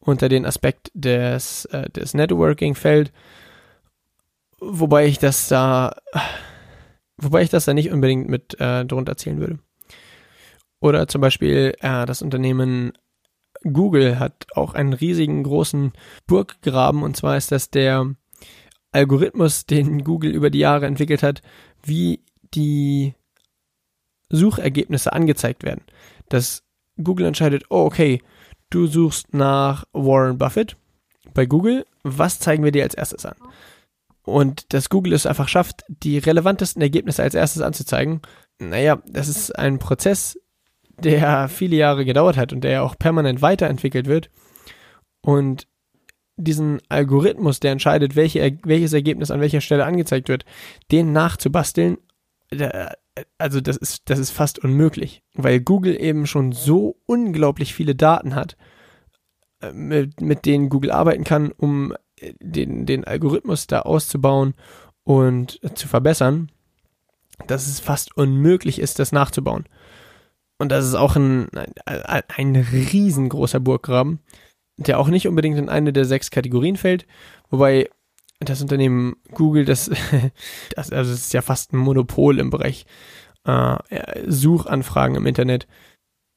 unter 0.00 0.28
den 0.28 0.44
Aspekt 0.44 0.90
des, 0.94 1.64
äh, 1.66 1.88
des 1.90 2.14
Networking 2.14 2.74
fällt, 2.74 3.12
wobei 4.60 5.06
ich 5.06 5.18
das 5.18 5.48
da, 5.48 5.96
wobei 7.16 7.42
ich 7.42 7.50
das 7.50 7.64
da 7.64 7.74
nicht 7.74 7.90
unbedingt 7.90 8.28
mit 8.28 8.58
äh, 8.60 8.84
drunter 8.84 9.16
zählen 9.16 9.40
würde. 9.40 9.58
Oder 10.80 11.08
zum 11.08 11.20
Beispiel 11.20 11.74
äh, 11.80 12.06
das 12.06 12.22
Unternehmen 12.22 12.92
Google 13.62 14.18
hat 14.18 14.46
auch 14.54 14.74
einen 14.74 14.92
riesigen 14.92 15.42
großen 15.42 15.92
Burggraben 16.26 17.02
und 17.02 17.16
zwar 17.16 17.36
ist 17.36 17.52
das 17.52 17.70
der 17.70 18.14
Algorithmus, 18.92 19.66
den 19.66 20.04
Google 20.04 20.30
über 20.30 20.50
die 20.50 20.60
Jahre 20.60 20.86
entwickelt 20.86 21.22
hat, 21.22 21.42
wie 21.82 22.20
die 22.54 23.14
Suchergebnisse 24.30 25.12
angezeigt 25.12 25.64
werden. 25.64 25.82
Dass 26.28 26.64
Google 27.02 27.26
entscheidet, 27.26 27.64
oh 27.68 27.84
okay, 27.84 28.22
du 28.70 28.86
suchst 28.86 29.34
nach 29.34 29.84
Warren 29.92 30.38
Buffett 30.38 30.76
bei 31.34 31.46
Google, 31.46 31.84
was 32.02 32.38
zeigen 32.38 32.64
wir 32.64 32.72
dir 32.72 32.84
als 32.84 32.94
erstes 32.94 33.26
an? 33.26 33.36
Und 34.26 34.74
dass 34.74 34.90
Google 34.90 35.12
es 35.12 35.24
einfach 35.24 35.46
schafft, 35.46 35.84
die 35.88 36.18
relevantesten 36.18 36.82
Ergebnisse 36.82 37.22
als 37.22 37.34
erstes 37.34 37.62
anzuzeigen, 37.62 38.22
naja, 38.58 39.00
das 39.06 39.28
ist 39.28 39.56
ein 39.56 39.78
Prozess, 39.78 40.36
der 40.98 41.48
viele 41.48 41.76
Jahre 41.76 42.04
gedauert 42.04 42.36
hat 42.36 42.52
und 42.52 42.64
der 42.64 42.82
auch 42.82 42.98
permanent 42.98 43.40
weiterentwickelt 43.40 44.06
wird. 44.06 44.30
Und 45.20 45.68
diesen 46.36 46.80
Algorithmus, 46.88 47.60
der 47.60 47.70
entscheidet, 47.70 48.16
welche, 48.16 48.58
welches 48.64 48.92
Ergebnis 48.92 49.30
an 49.30 49.40
welcher 49.40 49.60
Stelle 49.60 49.84
angezeigt 49.84 50.28
wird, 50.28 50.44
den 50.90 51.12
nachzubasteln, 51.12 51.98
also 53.38 53.60
das 53.60 53.76
ist, 53.76 54.10
das 54.10 54.18
ist 54.18 54.30
fast 54.30 54.58
unmöglich, 54.58 55.22
weil 55.34 55.60
Google 55.60 56.00
eben 56.00 56.26
schon 56.26 56.50
so 56.50 56.96
unglaublich 57.06 57.74
viele 57.74 57.94
Daten 57.94 58.34
hat, 58.34 58.56
äh, 59.60 59.72
mit, 59.72 60.20
mit 60.20 60.46
denen 60.46 60.68
Google 60.68 60.90
arbeiten 60.90 61.22
kann, 61.22 61.52
um 61.52 61.94
den, 62.40 62.86
den 62.86 63.04
Algorithmus 63.04 63.66
da 63.66 63.80
auszubauen 63.80 64.54
und 65.04 65.60
zu 65.74 65.88
verbessern, 65.88 66.50
dass 67.46 67.66
es 67.66 67.80
fast 67.80 68.16
unmöglich 68.16 68.78
ist, 68.78 68.98
das 68.98 69.12
nachzubauen. 69.12 69.68
Und 70.58 70.70
das 70.70 70.86
ist 70.86 70.94
auch 70.94 71.16
ein, 71.16 71.48
ein, 71.84 72.22
ein 72.28 72.56
riesengroßer 72.56 73.60
Burggraben, 73.60 74.20
der 74.78 74.98
auch 74.98 75.08
nicht 75.08 75.28
unbedingt 75.28 75.58
in 75.58 75.68
eine 75.68 75.92
der 75.92 76.06
sechs 76.06 76.30
Kategorien 76.30 76.76
fällt, 76.76 77.06
wobei 77.50 77.90
das 78.40 78.62
Unternehmen 78.62 79.16
Google, 79.32 79.64
das, 79.64 79.90
das 80.74 80.92
also 80.92 81.12
es 81.12 81.20
ist 81.20 81.34
ja 81.34 81.42
fast 81.42 81.72
ein 81.72 81.78
Monopol 81.78 82.38
im 82.38 82.50
Bereich 82.50 82.86
äh, 83.44 83.76
Suchanfragen 84.26 85.16
im 85.16 85.26
Internet. 85.26 85.66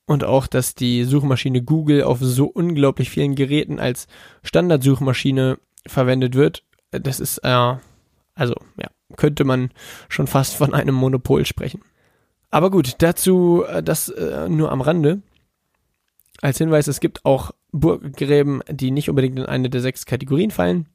Und 0.05 0.24
auch, 0.24 0.48
dass 0.48 0.74
die 0.74 1.03
Suchmaschine 1.03 1.62
Google 1.62 2.01
auf 2.01 2.17
so 2.19 2.48
unglaublich 2.48 3.12
vielen 3.12 3.36
Geräten 3.36 3.79
als 3.79 4.07
Standardsuchmaschine 4.41 5.59
verwendet 5.89 6.36
wird, 6.36 6.63
das 6.91 7.19
ist, 7.19 7.39
äh, 7.39 7.75
also, 8.36 8.55
ja, 8.77 8.89
könnte 9.17 9.43
man 9.43 9.72
schon 10.08 10.27
fast 10.27 10.55
von 10.55 10.74
einem 10.74 10.96
Monopol 10.96 11.46
sprechen. 11.46 11.81
Aber 12.51 12.72
gut, 12.72 12.96
dazu 13.00 13.63
äh, 13.67 13.84
das 13.84 14.10
äh, 14.10 14.50
nur 14.50 14.72
am 14.72 14.81
Rande. 14.81 15.22
Als 16.41 16.58
Hinweis, 16.58 16.88
es 16.88 17.00
gibt 17.00 17.25
auch 17.25 17.51
Burggräben, 17.72 18.63
die 18.69 18.91
nicht 18.91 19.10
unbedingt 19.10 19.38
in 19.38 19.46
eine 19.46 19.69
der 19.69 19.81
sechs 19.81 20.05
Kategorien 20.05 20.51
fallen. 20.51 20.88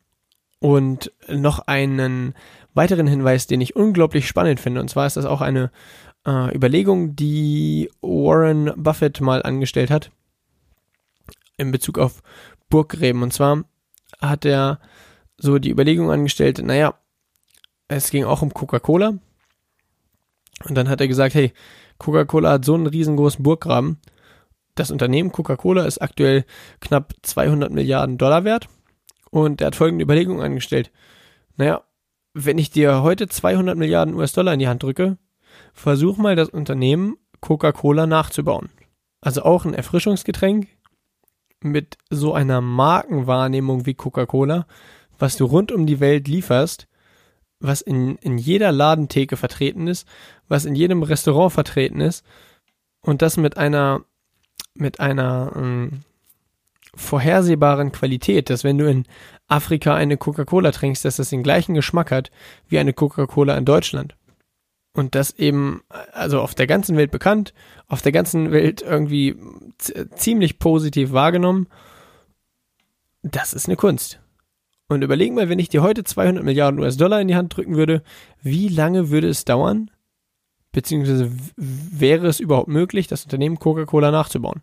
Und 0.58 1.12
noch 1.28 1.58
einen 1.60 2.34
weiteren 2.72 3.06
Hinweis, 3.06 3.46
den 3.46 3.60
ich 3.60 3.76
unglaublich 3.76 4.26
spannend 4.26 4.60
finde. 4.60 4.80
Und 4.80 4.88
zwar 4.88 5.06
ist 5.06 5.16
das 5.16 5.26
auch 5.26 5.42
eine 5.42 5.70
äh, 6.26 6.54
Überlegung, 6.54 7.14
die 7.14 7.90
Warren 8.00 8.72
Buffett 8.76 9.20
mal 9.20 9.42
angestellt 9.42 9.90
hat 9.90 10.10
in 11.58 11.70
Bezug 11.70 11.98
auf 11.98 12.22
Burggräben. 12.70 13.22
Und 13.22 13.32
zwar 13.32 13.64
hat 14.20 14.44
er 14.44 14.80
so 15.36 15.58
die 15.58 15.70
Überlegung 15.70 16.10
angestellt, 16.10 16.60
naja, 16.62 16.94
es 17.88 18.10
ging 18.10 18.24
auch 18.24 18.42
um 18.42 18.54
Coca-Cola 18.54 19.18
und 20.66 20.74
dann 20.74 20.88
hat 20.88 21.00
er 21.00 21.08
gesagt, 21.08 21.34
hey, 21.34 21.52
Coca-Cola 21.98 22.52
hat 22.52 22.64
so 22.64 22.74
einen 22.74 22.86
riesengroßen 22.86 23.42
Burggraben. 23.42 24.00
Das 24.74 24.90
Unternehmen 24.90 25.32
Coca-Cola 25.32 25.84
ist 25.84 26.02
aktuell 26.02 26.44
knapp 26.80 27.12
200 27.22 27.72
Milliarden 27.72 28.18
Dollar 28.18 28.44
wert. 28.44 28.68
Und 29.30 29.60
er 29.60 29.68
hat 29.68 29.76
folgende 29.76 30.04
Überlegung 30.04 30.42
angestellt. 30.42 30.90
Naja, 31.56 31.82
wenn 32.34 32.58
ich 32.58 32.70
dir 32.70 33.02
heute 33.02 33.28
200 33.28 33.76
Milliarden 33.76 34.14
US-Dollar 34.14 34.54
in 34.54 34.60
die 34.60 34.68
Hand 34.68 34.82
drücke, 34.82 35.18
versuch 35.72 36.16
mal 36.16 36.36
das 36.36 36.48
Unternehmen 36.48 37.16
Coca-Cola 37.40 38.06
nachzubauen. 38.06 38.70
Also 39.20 39.42
auch 39.42 39.64
ein 39.64 39.74
Erfrischungsgetränk 39.74 40.68
mit 41.64 41.96
so 42.10 42.34
einer 42.34 42.60
Markenwahrnehmung 42.60 43.86
wie 43.86 43.94
Coca-Cola, 43.94 44.66
was 45.18 45.36
du 45.36 45.44
rund 45.44 45.72
um 45.72 45.86
die 45.86 46.00
Welt 46.00 46.28
lieferst, 46.28 46.86
was 47.60 47.80
in, 47.80 48.16
in 48.16 48.38
jeder 48.38 48.72
Ladentheke 48.72 49.36
vertreten 49.36 49.86
ist, 49.86 50.06
was 50.48 50.64
in 50.64 50.74
jedem 50.74 51.02
Restaurant 51.02 51.52
vertreten 51.52 52.00
ist 52.00 52.24
und 53.00 53.22
das 53.22 53.36
mit 53.36 53.56
einer 53.56 54.04
mit 54.76 54.98
einer 54.98 55.52
ähm, 55.54 56.00
vorhersehbaren 56.96 57.92
Qualität, 57.92 58.50
dass 58.50 58.64
wenn 58.64 58.78
du 58.78 58.88
in 58.88 59.04
Afrika 59.46 59.94
eine 59.94 60.16
Coca-Cola 60.16 60.72
trinkst, 60.72 61.04
dass 61.04 61.16
das 61.16 61.30
den 61.30 61.42
gleichen 61.42 61.74
Geschmack 61.74 62.10
hat 62.10 62.30
wie 62.68 62.78
eine 62.78 62.92
Coca-Cola 62.92 63.56
in 63.56 63.64
Deutschland. 63.64 64.16
Und 64.96 65.16
das 65.16 65.32
eben, 65.32 65.82
also 66.12 66.40
auf 66.40 66.54
der 66.54 66.68
ganzen 66.68 66.96
Welt 66.96 67.10
bekannt, 67.10 67.52
auf 67.88 68.00
der 68.00 68.12
ganzen 68.12 68.52
Welt 68.52 68.80
irgendwie 68.80 69.36
ziemlich 69.78 70.58
positiv 70.58 71.12
wahrgenommen. 71.12 71.68
Das 73.22 73.52
ist 73.54 73.66
eine 73.66 73.76
Kunst. 73.76 74.20
Und 74.88 75.02
überleg 75.02 75.32
mal, 75.32 75.48
wenn 75.48 75.58
ich 75.58 75.70
dir 75.70 75.82
heute 75.82 76.04
200 76.04 76.44
Milliarden 76.44 76.78
US-Dollar 76.80 77.20
in 77.20 77.28
die 77.28 77.36
Hand 77.36 77.56
drücken 77.56 77.76
würde, 77.76 78.02
wie 78.42 78.68
lange 78.68 79.10
würde 79.10 79.28
es 79.28 79.44
dauern, 79.44 79.90
beziehungsweise 80.72 81.30
wäre 81.56 82.26
es 82.26 82.40
überhaupt 82.40 82.68
möglich, 82.68 83.06
das 83.06 83.24
Unternehmen 83.24 83.58
Coca-Cola 83.58 84.10
nachzubauen? 84.10 84.62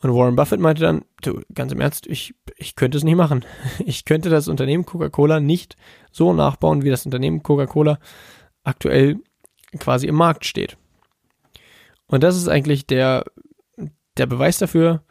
Und 0.00 0.14
Warren 0.14 0.36
Buffett 0.36 0.60
meinte 0.60 0.82
dann, 0.82 1.04
du, 1.22 1.40
ganz 1.52 1.72
im 1.72 1.80
Ernst, 1.80 2.06
ich, 2.06 2.34
ich 2.56 2.76
könnte 2.76 2.96
es 2.96 3.04
nicht 3.04 3.16
machen. 3.16 3.44
Ich 3.84 4.04
könnte 4.04 4.30
das 4.30 4.48
Unternehmen 4.48 4.86
Coca-Cola 4.86 5.40
nicht 5.40 5.76
so 6.12 6.32
nachbauen, 6.32 6.82
wie 6.82 6.90
das 6.90 7.04
Unternehmen 7.04 7.42
Coca-Cola 7.42 7.98
aktuell 8.62 9.16
quasi 9.78 10.06
im 10.06 10.14
Markt 10.14 10.44
steht. 10.44 10.76
Und 12.06 12.22
das 12.22 12.36
ist 12.36 12.48
eigentlich 12.48 12.86
der, 12.86 13.24
der 14.18 14.26
Beweis 14.26 14.58
dafür, 14.58 15.02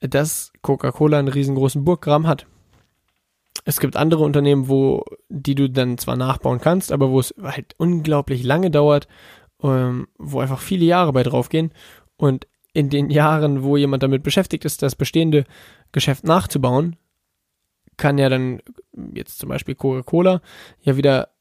dass 0.00 0.52
Coca-Cola 0.62 1.18
einen 1.18 1.28
riesengroßen 1.28 1.84
Burggraben 1.84 2.26
hat. 2.26 2.46
Es 3.64 3.80
gibt 3.80 3.96
andere 3.96 4.24
Unternehmen, 4.24 4.68
wo, 4.68 5.04
die 5.28 5.54
du 5.54 5.70
dann 5.70 5.96
zwar 5.96 6.16
nachbauen 6.16 6.60
kannst, 6.60 6.92
aber 6.92 7.10
wo 7.10 7.20
es 7.20 7.34
halt 7.42 7.74
unglaublich 7.78 8.42
lange 8.42 8.70
dauert, 8.70 9.08
ähm, 9.62 10.08
wo 10.18 10.40
einfach 10.40 10.60
viele 10.60 10.84
Jahre 10.84 11.12
bei 11.12 11.22
draufgehen. 11.22 11.72
Und 12.16 12.46
in 12.74 12.90
den 12.90 13.08
Jahren, 13.08 13.62
wo 13.62 13.76
jemand 13.76 14.02
damit 14.02 14.22
beschäftigt 14.22 14.64
ist, 14.64 14.82
das 14.82 14.96
bestehende 14.96 15.44
Geschäft 15.92 16.24
nachzubauen, 16.24 16.96
kann 17.96 18.18
ja 18.18 18.28
dann 18.28 18.60
jetzt 19.14 19.38
zum 19.38 19.48
Beispiel 19.48 19.76
Coca-Cola 19.76 20.42
ja 20.82 20.96
wieder 20.96 21.33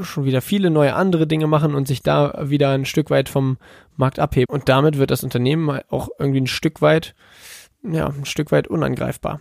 schon 0.00 0.24
wieder 0.24 0.40
viele 0.40 0.70
neue 0.70 0.94
andere 0.94 1.26
Dinge 1.26 1.46
machen 1.46 1.74
und 1.74 1.88
sich 1.88 2.02
da 2.02 2.48
wieder 2.50 2.70
ein 2.70 2.84
Stück 2.84 3.10
weit 3.10 3.28
vom 3.28 3.58
Markt 3.96 4.18
abheben. 4.18 4.52
Und 4.52 4.68
damit 4.68 4.98
wird 4.98 5.10
das 5.10 5.24
Unternehmen 5.24 5.80
auch 5.88 6.08
irgendwie 6.18 6.40
ein 6.40 6.46
Stück 6.46 6.82
weit, 6.82 7.14
ja, 7.82 8.08
ein 8.08 8.24
Stück 8.24 8.52
weit 8.52 8.68
unangreifbar. 8.68 9.40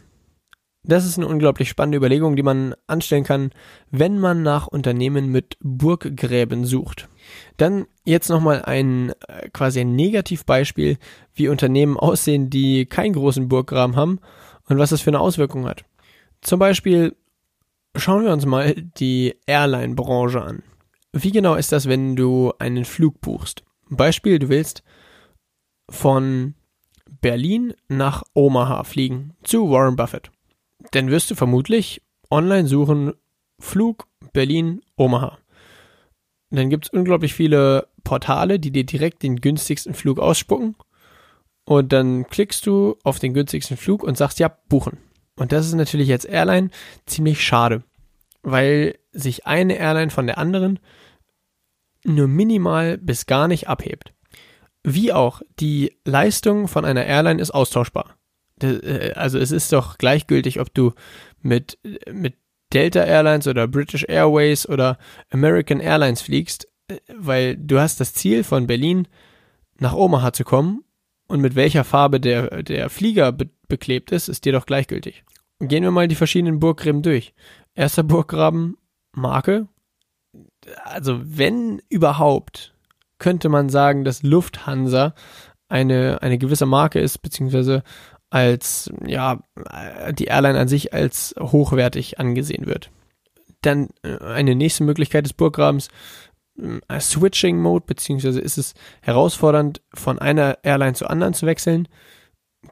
Das 0.88 1.06
ist 1.06 1.18
eine 1.18 1.28
unglaublich 1.28 1.70
spannende 1.70 1.98
Überlegung, 1.98 2.36
die 2.36 2.44
man 2.44 2.76
anstellen 2.86 3.24
kann, 3.24 3.52
wenn 3.90 4.20
man 4.20 4.44
nach 4.44 4.68
Unternehmen 4.68 5.32
mit 5.32 5.58
Burggräben 5.62 6.66
sucht. 6.66 7.10
Dann 7.58 7.88
jetzt 8.04 8.30
nochmal 8.30 8.62
ein 8.64 9.12
äh, 9.28 9.50
quasi 9.52 9.80
ein 9.80 9.96
Negativbeispiel, 9.96 10.98
wie 11.34 11.48
Unternehmen 11.48 11.98
aussehen, 11.98 12.52
die 12.52 12.86
keinen 12.86 13.14
großen 13.14 13.50
Burggraben 13.50 13.96
haben 13.96 14.20
und 14.70 14.78
was 14.78 14.92
das 14.92 15.02
für 15.02 15.10
eine 15.10 15.20
Auswirkung 15.20 15.66
hat. 15.66 15.86
Zum 16.42 16.60
Beispiel 16.60 17.16
schauen 17.96 18.24
wir 18.24 18.32
uns 18.32 18.46
mal 18.46 18.74
die 18.74 19.36
Airline-Branche 19.46 20.42
an. 20.42 20.64
Wie 21.14 21.32
genau 21.32 21.56
ist 21.56 21.72
das, 21.72 21.88
wenn 21.88 22.16
du 22.16 22.54
einen 22.60 22.86
Flug 22.86 23.22
buchst? 23.22 23.64
Beispiel, 23.90 24.40
du 24.40 24.50
willst 24.50 24.84
von 25.90 26.56
Berlin 27.22 27.74
nach 27.88 28.24
Omaha 28.34 28.84
fliegen 28.84 29.36
zu 29.44 29.70
Warren 29.70 29.96
Buffett 29.96 30.32
dann 30.92 31.10
wirst 31.10 31.32
du 31.32 31.36
vermutlich 31.36 32.02
online 32.30 32.68
suchen 32.68 33.14
Flug 33.60 34.08
Berlin 34.34 34.82
Omaha. 34.98 35.38
Dann 36.50 36.70
gibt 36.70 36.86
es 36.86 36.92
unglaublich 36.92 37.34
viele 37.34 37.88
Portale, 38.04 38.60
die 38.60 38.72
dir 38.72 38.86
direkt 38.86 39.24
den 39.24 39.38
günstigsten 39.38 39.94
Flug 39.94 40.20
ausspucken. 40.20 40.76
Und 41.66 41.92
dann 41.92 42.28
klickst 42.28 42.68
du 42.68 42.98
auf 43.04 43.20
den 43.20 43.34
günstigsten 43.34 43.78
Flug 43.78 44.04
und 44.04 44.18
sagst, 44.18 44.40
ja, 44.40 44.56
buchen. 44.70 44.98
Und 45.36 45.52
das 45.52 45.68
ist 45.68 45.74
natürlich 45.74 46.12
als 46.12 46.26
Airline 46.26 46.70
ziemlich 47.06 47.44
schade, 47.44 47.84
weil 48.42 48.98
sich 49.12 49.46
eine 49.46 49.78
Airline 49.78 50.12
von 50.12 50.28
der 50.28 50.38
anderen 50.38 50.80
nur 52.04 52.28
minimal 52.28 52.98
bis 52.98 53.26
gar 53.26 53.48
nicht 53.48 53.68
abhebt. 53.68 54.14
Wie 54.84 55.12
auch, 55.12 55.42
die 55.60 55.98
Leistung 56.06 56.68
von 56.68 56.86
einer 56.86 57.06
Airline 57.06 57.42
ist 57.42 57.52
austauschbar. 57.52 58.16
Äh, 58.62 59.14
also 59.14 59.40
es 59.40 59.52
ist 59.52 59.74
doch 59.74 59.98
gleichgültig, 59.98 60.60
ob 60.60 60.74
du 60.74 60.94
mit, 61.42 61.80
mit 62.12 62.36
Delta 62.72 63.04
Airlines 63.04 63.48
oder 63.48 63.68
British 63.68 64.06
Airways 64.08 64.68
oder 64.68 64.98
American 65.32 65.80
Airlines 65.80 66.22
fliegst, 66.22 66.68
äh, 66.88 66.98
weil 67.18 67.58
du 67.58 67.80
hast 67.80 68.00
das 68.00 68.14
Ziel 68.14 68.44
von 68.44 68.68
Berlin 68.68 69.08
nach 69.80 69.94
Omaha 69.94 70.32
zu 70.32 70.44
kommen 70.44 70.85
und 71.28 71.42
mit 71.42 71.56
welcher 71.56 71.84
Farbe 71.84 72.20
der, 72.20 72.64
der 72.64 72.90
Flieger 72.90 73.32
be 73.32 73.50
beklebt 73.68 74.12
ist, 74.12 74.28
ist 74.28 74.46
dir 74.46 74.52
doch 74.52 74.68
gleichgültig. 74.68 75.24
Gehen 75.60 75.82
wir 75.82 75.90
mal 75.90 76.08
die 76.08 76.14
verschiedenen 76.14 76.60
Burggräben 76.60 77.02
durch. 77.02 77.34
Erster 77.74 78.04
Burggraben, 78.04 78.78
Marke. 79.12 79.68
Also 80.84 81.20
wenn 81.24 81.82
überhaupt, 81.90 82.76
könnte 83.18 83.50
man 83.50 83.70
sagen, 83.70 84.04
dass 84.04 84.22
Lufthansa 84.22 85.16
eine, 85.68 86.22
eine 86.22 86.38
gewisse 86.38 86.68
Marke 86.68 87.00
ist, 87.00 87.24
beziehungsweise 87.24 87.82
als, 88.30 88.92
ja, 89.06 89.40
die 90.12 90.26
Airline 90.26 90.60
an 90.60 90.68
sich 90.68 90.94
als 90.94 91.34
hochwertig 91.40 92.20
angesehen 92.20 92.66
wird. 92.66 92.92
Dann 93.62 93.90
äh, 94.04 94.18
eine 94.20 94.56
nächste 94.56 94.84
Möglichkeit 94.84 95.26
des 95.26 95.34
Burggrabens, 95.34 95.90
Switching 97.00 97.60
Mode, 97.60 97.86
beziehungsweise 97.86 98.40
ist 98.40 98.58
es 98.58 98.74
herausfordernd, 99.02 99.82
von 99.94 100.20
einer 100.20 100.58
Airline 100.64 100.94
zur 100.94 101.10
anderen 101.10 101.34
zu 101.34 101.46
wechseln? 101.46 101.88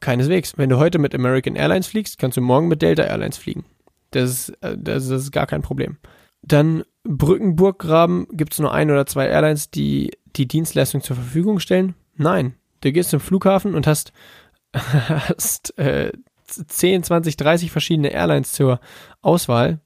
Keineswegs. 0.00 0.56
Wenn 0.56 0.70
du 0.70 0.78
heute 0.78 0.98
mit 0.98 1.14
American 1.14 1.56
Airlines 1.56 1.86
fliegst, 1.86 2.18
kannst 2.18 2.36
du 2.36 2.40
morgen 2.40 2.68
mit 2.68 2.82
Delta 2.82 3.04
Airlines 3.04 3.36
fliegen. 3.36 3.64
Das 4.10 4.30
ist, 4.30 4.48
äh, 4.62 4.76
das 4.78 5.08
ist 5.08 5.32
gar 5.32 5.46
kein 5.46 5.62
Problem. 5.62 5.98
Dann 6.42 6.84
Brückenburggraben, 7.04 8.26
gibt 8.32 8.54
es 8.54 8.58
nur 8.58 8.72
ein 8.72 8.90
oder 8.90 9.06
zwei 9.06 9.26
Airlines, 9.26 9.70
die 9.70 10.12
die 10.36 10.48
Dienstleistung 10.48 11.02
zur 11.02 11.16
Verfügung 11.16 11.60
stellen? 11.60 11.94
Nein. 12.16 12.54
Du 12.80 12.92
gehst 12.92 13.10
zum 13.10 13.20
Flughafen 13.20 13.74
und 13.74 13.86
hast 13.86 14.12
hast 14.74 15.78
äh, 15.78 16.12
10, 16.46 17.02
20, 17.04 17.36
30 17.36 17.70
verschiedene 17.70 18.12
Airlines 18.12 18.52
zur 18.52 18.80
Auswahl, 19.22 19.80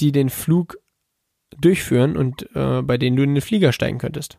die 0.00 0.12
den 0.12 0.30
Flug 0.30 0.78
durchführen 1.60 2.16
und 2.16 2.48
äh, 2.54 2.82
bei 2.82 2.98
denen 2.98 3.16
du 3.16 3.22
in 3.22 3.34
den 3.34 3.42
Flieger 3.42 3.72
steigen 3.72 3.98
könntest. 3.98 4.38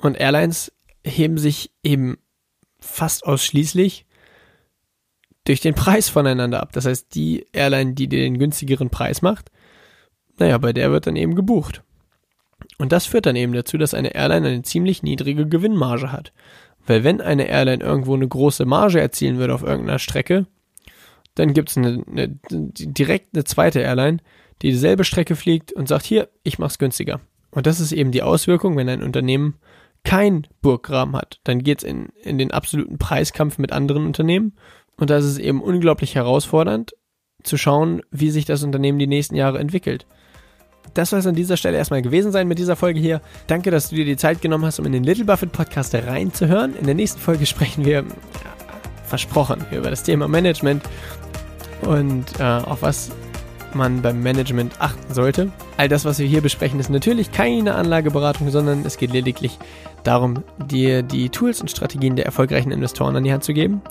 Und 0.00 0.16
Airlines 0.16 0.72
heben 1.04 1.38
sich 1.38 1.70
eben 1.82 2.18
fast 2.80 3.24
ausschließlich 3.24 4.06
durch 5.44 5.60
den 5.60 5.74
Preis 5.74 6.08
voneinander 6.08 6.60
ab. 6.62 6.72
Das 6.72 6.86
heißt, 6.86 7.14
die 7.14 7.46
Airline, 7.52 7.94
die 7.94 8.08
dir 8.08 8.20
den 8.20 8.38
günstigeren 8.38 8.90
Preis 8.90 9.22
macht, 9.22 9.50
naja, 10.38 10.58
bei 10.58 10.72
der 10.72 10.90
wird 10.90 11.06
dann 11.06 11.16
eben 11.16 11.34
gebucht. 11.34 11.82
Und 12.78 12.92
das 12.92 13.06
führt 13.06 13.26
dann 13.26 13.36
eben 13.36 13.52
dazu, 13.52 13.78
dass 13.78 13.94
eine 13.94 14.14
Airline 14.14 14.48
eine 14.48 14.62
ziemlich 14.62 15.02
niedrige 15.02 15.46
Gewinnmarge 15.48 16.12
hat. 16.12 16.32
Weil 16.86 17.04
wenn 17.04 17.20
eine 17.20 17.46
Airline 17.46 17.82
irgendwo 17.82 18.14
eine 18.14 18.26
große 18.26 18.64
Marge 18.64 19.00
erzielen 19.00 19.38
würde 19.38 19.54
auf 19.54 19.62
irgendeiner 19.62 19.98
Strecke, 19.98 20.46
dann 21.34 21.54
gibt 21.54 21.70
es 21.70 21.76
eine, 21.76 22.04
eine, 22.08 22.38
direkt 22.50 23.34
eine 23.34 23.44
zweite 23.44 23.80
Airline, 23.80 24.18
die 24.62 24.70
dieselbe 24.70 25.04
Strecke 25.04 25.36
fliegt 25.36 25.72
und 25.72 25.88
sagt, 25.88 26.04
hier, 26.04 26.28
ich 26.42 26.58
mach's 26.58 26.78
günstiger. 26.78 27.20
Und 27.50 27.66
das 27.66 27.80
ist 27.80 27.92
eben 27.92 28.12
die 28.12 28.22
Auswirkung, 28.22 28.76
wenn 28.76 28.88
ein 28.88 29.02
Unternehmen 29.02 29.56
kein 30.04 30.46
Burggraben 30.62 31.14
hat. 31.16 31.40
Dann 31.44 31.62
geht's 31.62 31.84
in, 31.84 32.08
in 32.22 32.38
den 32.38 32.50
absoluten 32.50 32.98
Preiskampf 32.98 33.58
mit 33.58 33.72
anderen 33.72 34.06
Unternehmen. 34.06 34.56
Und 34.96 35.10
da 35.10 35.18
ist 35.18 35.24
es 35.24 35.38
eben 35.38 35.62
unglaublich 35.62 36.14
herausfordernd 36.14 36.92
zu 37.42 37.56
schauen, 37.56 38.02
wie 38.10 38.30
sich 38.30 38.44
das 38.44 38.62
Unternehmen 38.62 38.98
die 38.98 39.06
nächsten 39.06 39.34
Jahre 39.34 39.58
entwickelt 39.58 40.06
das 40.94 41.10
soll 41.10 41.20
es 41.20 41.26
an 41.26 41.34
dieser 41.34 41.56
Stelle 41.56 41.76
erstmal 41.76 42.02
gewesen 42.02 42.32
sein 42.32 42.48
mit 42.48 42.58
dieser 42.58 42.76
Folge 42.76 43.00
hier. 43.00 43.20
Danke, 43.46 43.70
dass 43.70 43.88
du 43.88 43.96
dir 43.96 44.04
die 44.04 44.16
Zeit 44.16 44.42
genommen 44.42 44.64
hast, 44.64 44.78
um 44.78 44.86
in 44.86 44.92
den 44.92 45.04
Little 45.04 45.24
Buffett 45.24 45.52
Podcast 45.52 45.94
reinzuhören. 45.94 46.76
In 46.76 46.86
der 46.86 46.94
nächsten 46.94 47.20
Folge 47.20 47.46
sprechen 47.46 47.84
wir, 47.84 47.92
ja, 47.94 48.04
versprochen, 49.04 49.64
über 49.70 49.90
das 49.90 50.02
Thema 50.02 50.28
Management 50.28 50.82
und 51.82 52.24
äh, 52.38 52.42
auf 52.42 52.82
was 52.82 53.10
man 53.74 54.02
beim 54.02 54.22
Management 54.22 54.80
achten 54.80 55.12
sollte. 55.12 55.50
All 55.76 55.88
das, 55.88 56.04
was 56.04 56.18
wir 56.18 56.26
hier 56.26 56.40
besprechen, 56.40 56.80
ist 56.80 56.90
natürlich 56.90 57.32
keine 57.32 57.74
Anlageberatung, 57.74 58.50
sondern 58.50 58.84
es 58.84 58.96
geht 58.96 59.12
lediglich 59.12 59.58
darum, 60.04 60.42
dir 60.66 61.02
die 61.02 61.28
Tools 61.28 61.60
und 61.60 61.70
Strategien 61.70 62.16
der 62.16 62.26
erfolgreichen 62.26 62.72
Investoren 62.72 63.16
an 63.16 63.24
die 63.24 63.32
Hand 63.32 63.44
zu 63.44 63.52
geben. 63.52 63.82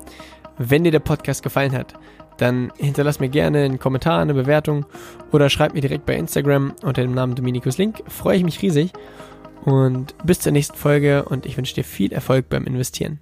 Wenn 0.58 0.84
dir 0.84 0.92
der 0.92 1.00
Podcast 1.00 1.44
gefallen 1.44 1.72
hat, 1.74 1.94
dann 2.38 2.72
hinterlass 2.78 3.20
mir 3.20 3.30
gerne 3.30 3.64
einen 3.64 3.80
Kommentar, 3.80 4.20
eine 4.20 4.34
Bewertung 4.34 4.86
oder 5.32 5.50
schreib 5.50 5.74
mir 5.74 5.82
direkt 5.82 6.06
bei 6.06 6.16
Instagram 6.16 6.74
unter 6.82 7.02
dem 7.02 7.14
Namen 7.14 7.36
Dominikus 7.36 7.78
Link. 7.78 8.04
Freue 8.08 8.38
ich 8.38 8.44
mich 8.44 8.62
riesig. 8.62 8.92
Und 9.64 10.16
bis 10.26 10.40
zur 10.40 10.52
nächsten 10.52 10.76
Folge 10.76 11.24
und 11.24 11.46
ich 11.46 11.56
wünsche 11.56 11.76
dir 11.76 11.84
viel 11.84 12.12
Erfolg 12.12 12.50
beim 12.50 12.66
Investieren. 12.66 13.20